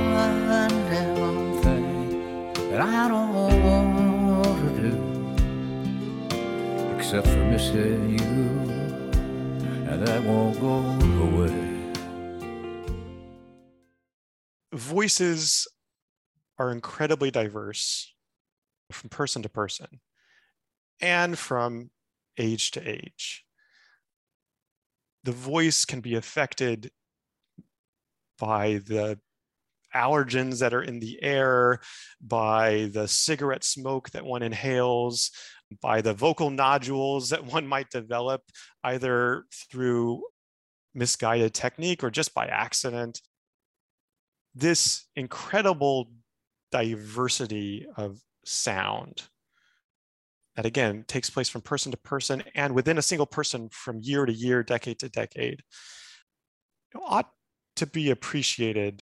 [0.90, 4.94] damn thing that I don't want to do,
[6.96, 8.48] except for missing you
[9.88, 10.74] and that won't go
[11.28, 11.54] away.
[14.72, 15.68] Voices
[16.58, 18.14] are incredibly diverse
[18.90, 20.00] from person to person
[21.00, 21.90] and from
[22.38, 23.44] age to age.
[25.24, 26.90] The voice can be affected
[28.38, 29.18] by the
[29.94, 31.80] allergens that are in the air,
[32.20, 35.30] by the cigarette smoke that one inhales,
[35.82, 38.42] by the vocal nodules that one might develop
[38.84, 40.22] either through
[40.94, 43.20] misguided technique or just by accident.
[44.54, 46.10] This incredible
[46.70, 49.22] diversity of sound
[50.56, 54.26] that again takes place from person to person and within a single person from year
[54.26, 55.62] to year, decade to decade,
[56.94, 57.30] ought
[57.76, 59.02] to be appreciated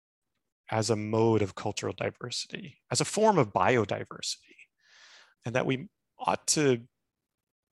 [0.70, 4.58] as a mode of cultural diversity, as a form of biodiversity,
[5.46, 5.88] and that we
[6.20, 6.82] ought to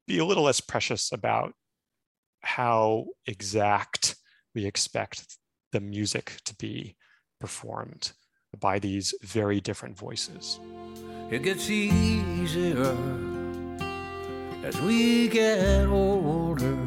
[0.07, 1.53] be a little less precious about
[2.41, 4.15] how exact
[4.55, 5.37] we expect
[5.71, 6.95] the music to be
[7.39, 8.13] performed
[8.59, 10.59] by these very different voices.
[11.29, 12.95] It gets easier
[14.63, 16.77] as we get older.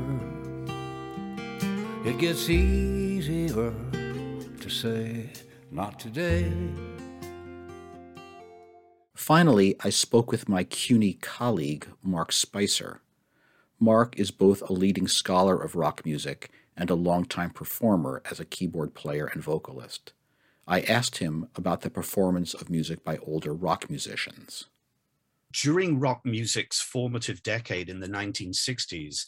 [2.04, 3.74] It gets easier
[4.60, 5.30] to say,
[5.70, 6.50] not today.
[9.14, 13.02] Finally, I spoke with my CUNY colleague, Mark Spicer.
[13.78, 18.44] Mark is both a leading scholar of rock music and a longtime performer as a
[18.44, 20.12] keyboard player and vocalist.
[20.70, 24.66] I asked him about the performance of music by older rock musicians.
[25.52, 29.26] During rock music's formative decade in the 1960s,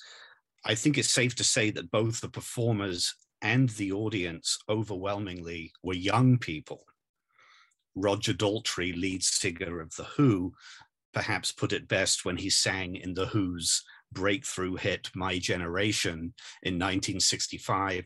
[0.65, 5.95] I think it's safe to say that both the performers and the audience overwhelmingly were
[5.95, 6.85] young people.
[7.97, 10.55] Roger Daltrey, lead singer of The Who,
[11.13, 13.83] perhaps put it best when he sang in The Who's
[14.13, 18.05] breakthrough hit My Generation in 1965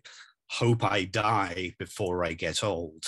[0.48, 3.04] Hope I Die Before I Get Old.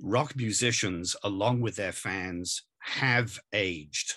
[0.00, 4.14] Rock musicians, along with their fans, have aged.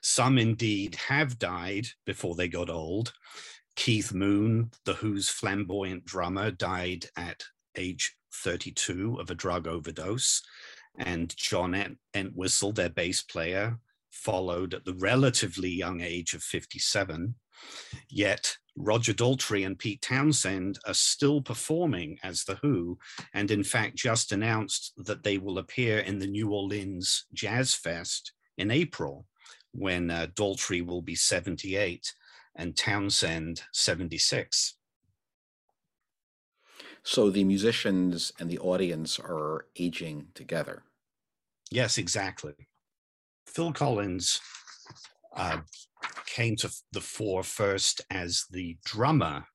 [0.00, 3.12] Some indeed have died before they got old.
[3.74, 7.42] Keith Moon, The Who's flamboyant drummer, died at
[7.76, 10.42] age 32 of a drug overdose.
[10.96, 17.34] And John Entwistle, their bass player, followed at the relatively young age of 57.
[18.08, 22.98] Yet Roger Daltrey and Pete Townshend are still performing as The Who,
[23.32, 28.32] and in fact just announced that they will appear in the New Orleans Jazz Fest
[28.58, 29.26] in April,
[29.72, 32.12] when uh, Daltrey will be 78
[32.56, 34.76] and Townshend 76.
[37.02, 40.82] So the musicians and the audience are aging together.
[41.70, 42.54] Yes, exactly.
[43.46, 44.40] Phil Collins
[45.36, 45.58] uh,
[46.26, 49.46] came to the fore first as the drummer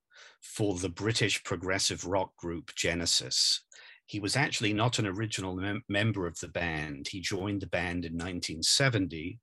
[0.42, 3.64] for the British progressive rock group Genesis.
[4.06, 7.08] He was actually not an original mem- member of the band.
[7.08, 9.40] He joined the band in 1970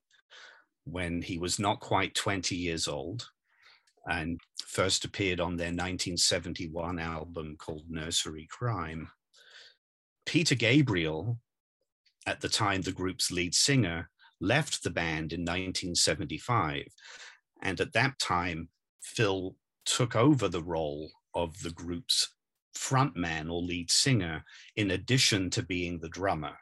[0.84, 3.28] when he was not quite 20 years old
[4.06, 9.08] and first appeared on their 1971 album called Nursery Cryme.
[10.26, 11.38] Peter Gabriel,
[12.26, 14.10] at the time the group's lead singer,
[14.40, 16.84] left the band in 1975.
[17.62, 18.68] And at that time,
[19.00, 22.34] Phil took over the role of the group's
[22.76, 24.44] frontman or lead singer,
[24.76, 26.56] in addition to being the drummer.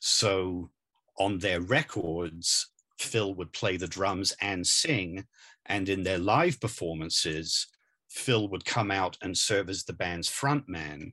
[0.00, 0.70] So
[1.18, 5.26] on their records, Phil would play the drums and sing.
[5.66, 7.66] And in their live performances,
[8.08, 11.12] Phil would come out and serve as the band's frontman.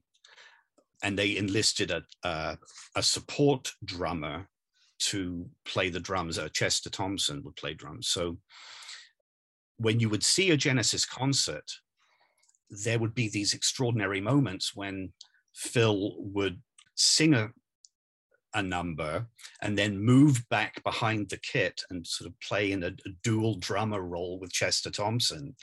[1.03, 2.57] And they enlisted a, a,
[2.95, 4.47] a support drummer
[4.97, 6.37] to play the drums.
[6.37, 8.07] Uh, Chester Thompson would play drums.
[8.07, 8.37] So
[9.77, 11.69] when you would see a Genesis concert,
[12.69, 15.11] there would be these extraordinary moments when
[15.53, 16.61] Phil would
[16.95, 17.49] sing a,
[18.53, 19.27] a number
[19.61, 23.55] and then move back behind the kit and sort of play in a, a dual
[23.55, 25.55] drummer role with Chester Thompson,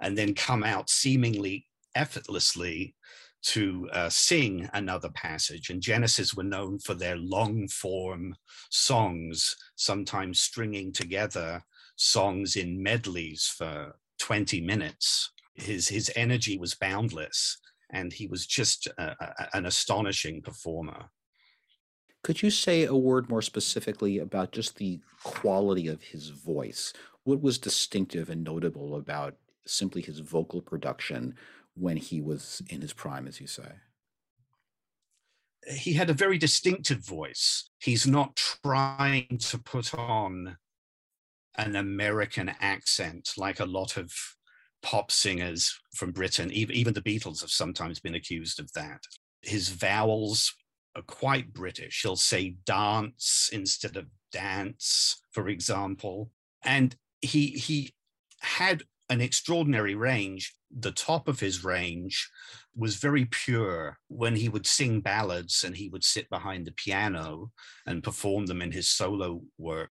[0.00, 2.94] and then come out seemingly effortlessly
[3.42, 5.70] to uh, sing another passage.
[5.70, 8.34] And Genesis were known for their long form
[8.70, 11.62] songs, sometimes stringing together
[11.96, 15.30] songs in medleys for 20 minutes.
[15.54, 17.58] His, his energy was boundless,
[17.90, 21.06] and he was just a, a, an astonishing performer.
[22.22, 26.92] Could you say a word more specifically about just the quality of his voice?
[27.22, 31.34] What was distinctive and notable about simply his vocal production
[31.76, 33.72] when he was in his prime, as you say?
[35.68, 37.70] He had a very distinctive voice.
[37.78, 40.56] He's not trying to put on
[41.58, 44.12] an American accent like a lot of
[44.82, 46.52] pop singers from Britain.
[46.52, 49.00] Even the Beatles have sometimes been accused of that.
[49.42, 50.54] His vowels
[50.94, 52.02] are quite British.
[52.02, 56.30] He'll say dance instead of dance, for example.
[56.62, 57.94] And he he
[58.40, 60.54] had an extraordinary range.
[60.78, 62.28] The top of his range
[62.74, 63.98] was very pure.
[64.08, 67.50] When he would sing ballads and he would sit behind the piano
[67.86, 69.90] and perform them in his solo work,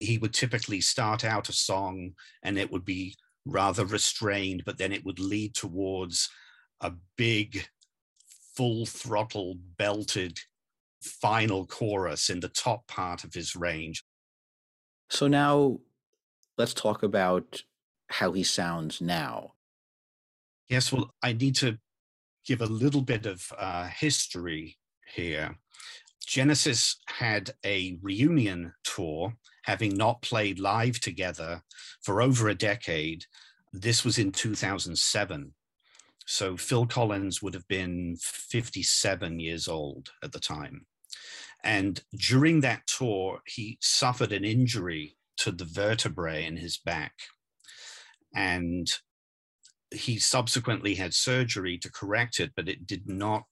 [0.00, 2.12] he would typically start out a song
[2.42, 3.14] and it would be
[3.44, 6.30] rather restrained, but then it would lead towards
[6.80, 7.66] a big,
[8.56, 10.38] full throttle, belted
[11.02, 14.04] final chorus in the top part of his range.
[15.10, 15.80] So now
[16.56, 17.62] let's talk about
[18.08, 19.51] how he sounds now.
[20.72, 21.76] Yes, well, I need to
[22.46, 24.78] give a little bit of uh, history
[25.14, 25.58] here.
[26.26, 31.60] Genesis had a reunion tour, having not played live together
[32.00, 33.26] for over a decade.
[33.74, 35.52] This was in 2007.
[36.24, 40.86] So Phil Collins would have been 57 years old at the time.
[41.62, 47.12] And during that tour, he suffered an injury to the vertebrae in his back.
[48.34, 48.90] And
[49.92, 53.44] he subsequently had surgery to correct it, but it did not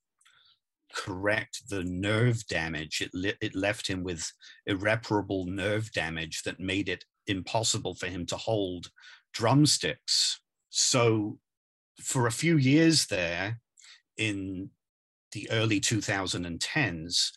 [0.94, 3.00] correct the nerve damage.
[3.00, 4.30] It, le- it left him with
[4.66, 8.90] irreparable nerve damage that made it impossible for him to hold
[9.32, 10.40] drumsticks.
[10.70, 11.38] So,
[12.00, 13.60] for a few years there,
[14.16, 14.70] in
[15.32, 17.30] the early 2010s,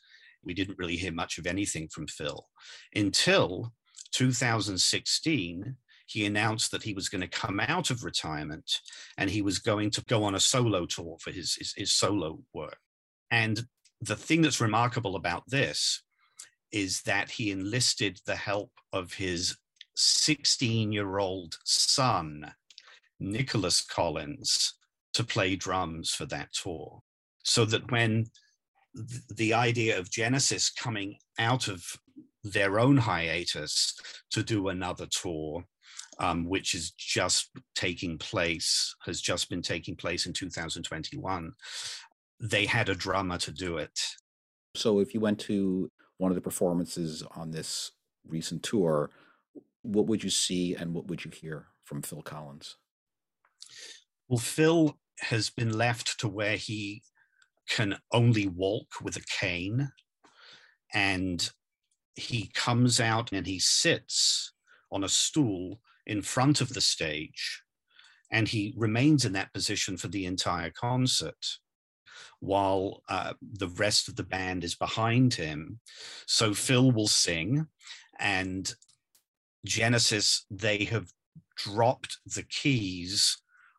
[0.43, 2.47] we didn't really hear much of anything from Phil
[2.95, 3.73] until
[4.13, 5.75] 2016
[6.05, 8.79] he announced that he was going to come out of retirement
[9.17, 12.39] and he was going to go on a solo tour for his, his, his solo
[12.53, 12.77] work.
[13.31, 13.65] And
[14.01, 16.03] the thing that's remarkable about this
[16.71, 19.55] is that he enlisted the help of his
[19.95, 22.53] 16 year old son,
[23.19, 24.73] Nicholas Collins,
[25.13, 27.01] to play drums for that tour.
[27.43, 28.25] So that when
[29.35, 31.83] the idea of Genesis coming out of
[32.43, 33.97] their own hiatus
[34.31, 35.63] to do another tour,
[36.19, 41.53] um, which is just taking place, has just been taking place in 2021.
[42.39, 43.99] They had a drummer to do it.
[44.75, 47.91] So, if you went to one of the performances on this
[48.27, 49.11] recent tour,
[49.81, 52.77] what would you see and what would you hear from Phil Collins?
[54.27, 57.03] Well, Phil has been left to where he
[57.69, 59.91] can only walk with a cane.
[60.93, 61.49] And
[62.15, 64.53] he comes out and he sits
[64.91, 67.63] on a stool in front of the stage
[68.31, 71.59] and he remains in that position for the entire concert
[72.39, 75.79] while uh, the rest of the band is behind him.
[76.27, 77.67] So Phil will sing,
[78.19, 78.73] and
[79.65, 81.11] Genesis, they have
[81.55, 83.37] dropped the keys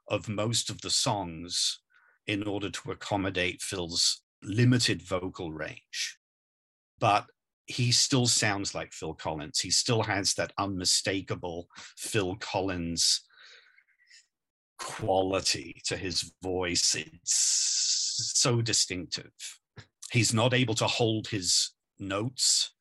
[0.08, 1.80] of most of the songs
[2.26, 6.18] in order to accommodate Phil's limited vocal range.
[6.98, 7.26] But
[7.66, 9.60] he still sounds like Phil Collins.
[9.60, 13.22] He still has that unmistakable Phil Collins
[14.78, 16.94] quality to his voice.
[16.94, 19.32] It's so distinctive.
[20.10, 22.74] He's not able to hold his notes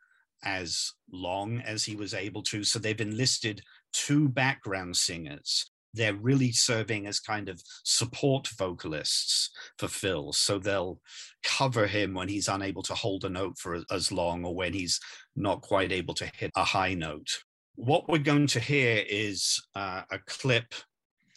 [0.44, 2.64] as long as he was able to.
[2.64, 3.62] So they've enlisted
[3.94, 10.34] two background singers they're really serving as kind of support vocalists for Phil.
[10.34, 11.00] So they'll
[11.44, 15.00] cover him when he's unable to hold a note for as long or when he's
[15.36, 17.30] not quite able to hit a high note.
[17.76, 20.74] What we're going to hear is uh, a clip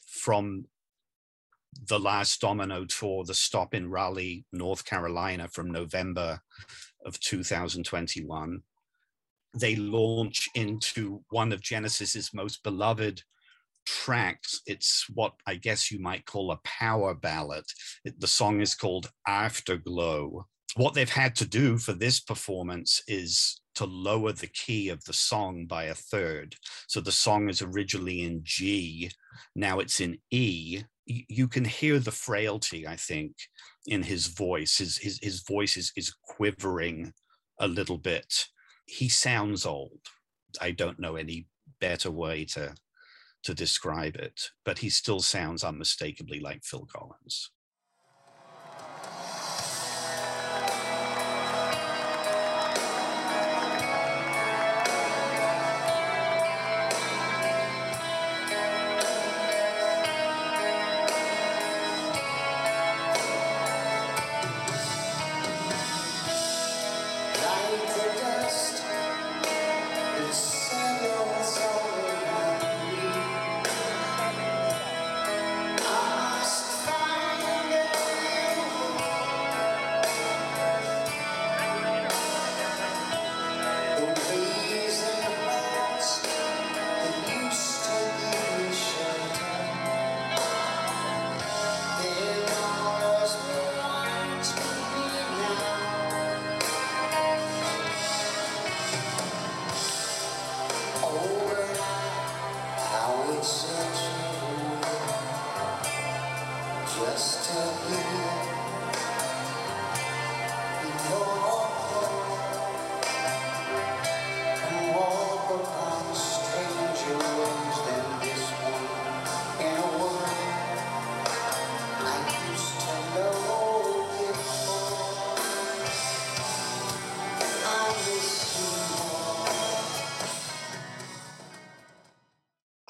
[0.06, 0.66] from
[1.88, 6.40] the last Domino tour, the stop in Raleigh, North Carolina from November
[7.04, 8.62] of 2021.
[9.54, 13.22] They launch into one of Genesis's most beloved
[13.86, 14.60] tracks.
[14.66, 17.64] It's what I guess you might call a power ballad.
[18.04, 20.46] It, the song is called Afterglow.
[20.76, 25.12] What they've had to do for this performance is to lower the key of the
[25.12, 26.56] song by a third.
[26.88, 29.10] So the song is originally in G,
[29.54, 30.82] now it's in E.
[31.06, 33.36] You can hear the frailty, I think,
[33.86, 34.78] in his voice.
[34.78, 37.12] His, his, his voice is, is quivering
[37.60, 38.46] a little bit.
[38.86, 40.00] He sounds old.
[40.60, 41.46] I don't know any
[41.80, 42.74] better way to
[43.46, 47.52] to describe it, but he still sounds unmistakably like Phil Collins.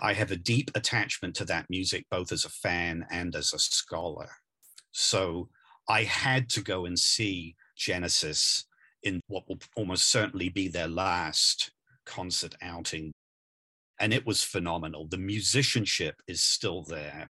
[0.06, 3.58] I have a deep attachment to that music, both as a fan and as a
[3.58, 4.28] scholar.
[4.92, 5.48] So
[5.88, 8.66] I had to go and see Genesis
[9.02, 11.72] in what will almost certainly be their last
[12.04, 13.10] concert outing.
[13.98, 15.08] And it was phenomenal.
[15.08, 17.28] The musicianship is still there.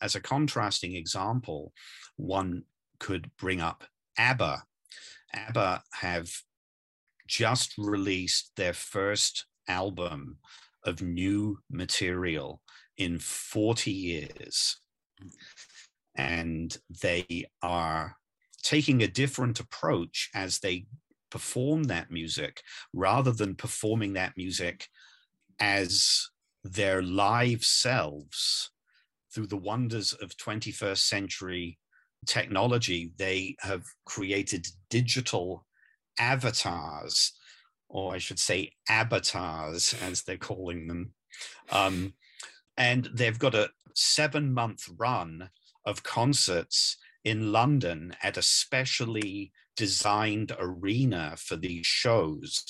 [0.00, 1.72] As a contrasting example,
[2.14, 2.62] one
[3.00, 3.82] could bring up
[4.16, 4.62] ABBA.
[5.34, 6.30] ABBA have
[7.26, 10.38] just released their first album
[10.84, 12.60] of new material
[12.96, 14.78] in 40 years.
[16.16, 18.16] And they are
[18.62, 20.86] taking a different approach as they
[21.30, 22.62] perform that music
[22.92, 24.86] rather than performing that music
[25.58, 26.28] as
[26.62, 28.70] their live selves
[29.32, 31.78] through the wonders of 21st century
[32.24, 35.66] technology they have created digital
[36.18, 37.32] avatars
[37.94, 41.12] or I should say avatars, as they're calling them.
[41.70, 42.14] Um,
[42.76, 45.50] and they've got a seven month run
[45.86, 52.64] of concerts in London at a specially designed arena for these shows,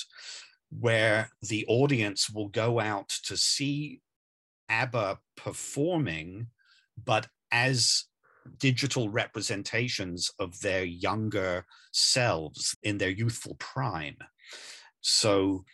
[0.69, 4.01] where the audience will go out to see
[4.69, 6.47] ABBA performing,
[7.03, 8.05] but as
[8.59, 14.17] digital representations of their younger selves in their youthful prime.
[15.07, 15.65] So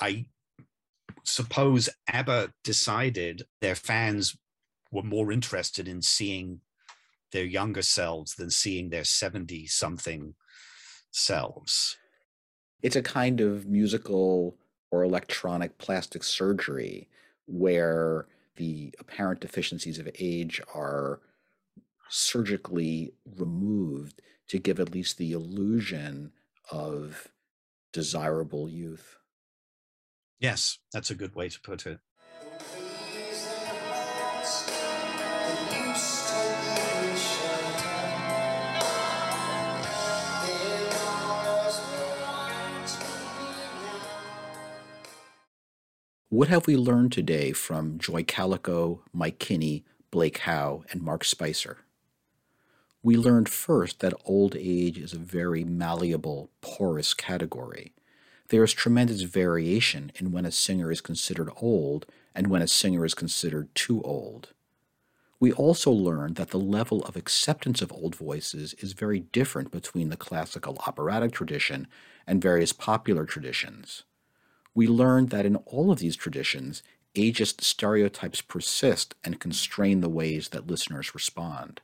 [0.00, 0.24] I
[1.22, 4.34] suppose ABBA decided their fans
[4.90, 6.62] were more interested in seeing
[7.32, 10.34] their younger selves than seeing their 70 something
[11.10, 11.98] selves.
[12.80, 14.56] It's a kind of musical
[14.90, 17.10] or electronic plastic surgery
[17.44, 18.26] where
[18.56, 21.20] the apparent deficiencies of age are
[22.08, 26.32] surgically removed to give at least the illusion
[26.70, 27.28] of
[27.92, 29.16] desirable youth.
[30.40, 31.98] Yes, that's a good way to put it.
[46.30, 51.78] What have we learned today from Joy Calico, Mike Kinney, Blake Howe, and Mark Spicer?
[53.08, 57.94] We learned first that old age is a very malleable, porous category.
[58.50, 62.04] There is tremendous variation in when a singer is considered old
[62.34, 64.52] and when a singer is considered too old.
[65.40, 70.10] We also learned that the level of acceptance of old voices is very different between
[70.10, 71.86] the classical operatic tradition
[72.26, 74.02] and various popular traditions.
[74.74, 76.82] We learned that in all of these traditions,
[77.14, 81.80] ageist stereotypes persist and constrain the ways that listeners respond.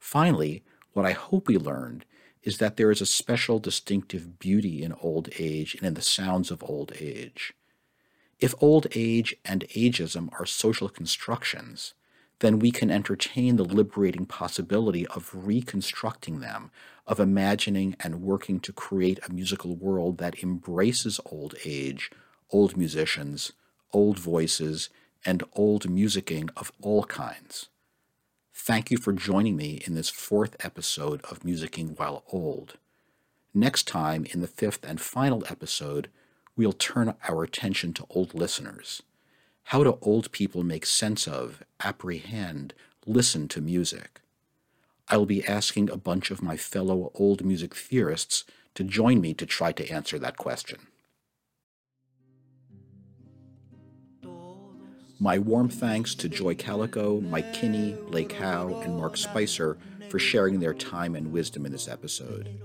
[0.00, 2.04] Finally, what I hope we learned
[2.42, 6.50] is that there is a special distinctive beauty in old age and in the sounds
[6.50, 7.52] of old age.
[8.40, 11.92] If old age and ageism are social constructions,
[12.38, 16.70] then we can entertain the liberating possibility of reconstructing them,
[17.06, 22.10] of imagining and working to create a musical world that embraces old age,
[22.50, 23.52] old musicians,
[23.92, 24.88] old voices,
[25.26, 27.68] and old musicking of all kinds.
[28.52, 32.76] Thank you for joining me in this fourth episode of Musicking While Old.
[33.54, 36.10] Next time, in the fifth and final episode,
[36.56, 39.02] we'll turn our attention to old listeners.
[39.64, 42.74] How do old people make sense of, apprehend,
[43.06, 44.20] listen to music?
[45.08, 48.44] I'll be asking a bunch of my fellow old music theorists
[48.74, 50.88] to join me to try to answer that question.
[55.22, 59.76] My warm thanks to Joy Calico, Mike Kinney, Blake Howe, and Mark Spicer
[60.08, 62.58] for sharing their time and wisdom in this episode.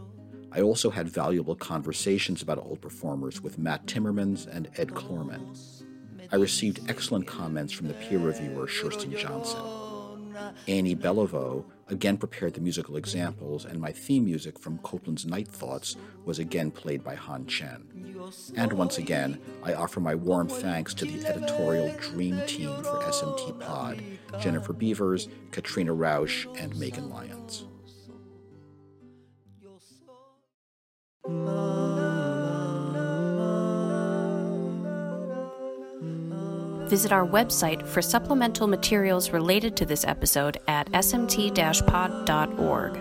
[0.54, 5.84] I also had valuable conversations about old performers with Matt Timmermans and Ed Klorman.
[6.32, 10.34] I received excellent comments from the peer reviewer Sherston Johnson.
[10.70, 15.96] Annie Beliveau again prepared the musical examples, and my theme music from Copland's Night Thoughts
[16.24, 18.16] was again played by Han Chen.
[18.56, 23.60] And once again, I offer my warm thanks to the editorial dream team for SMT
[23.60, 24.02] Pod
[24.40, 27.66] Jennifer Beavers, Katrina Rausch, and Megan Lyons.
[36.88, 42.98] Visit our website for supplemental materials related to this episode at smt pod.org.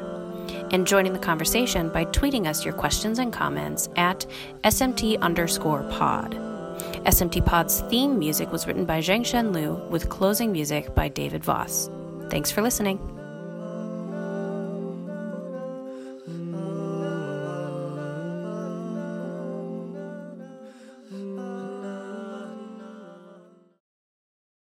[0.72, 4.26] And join in the conversation by tweeting us your questions and comments at
[4.64, 6.35] smt underscore pod.
[7.05, 11.89] SMT Pod's theme music was written by Zhengshen Liu with closing music by David Voss.
[12.30, 13.13] Thanks for listening.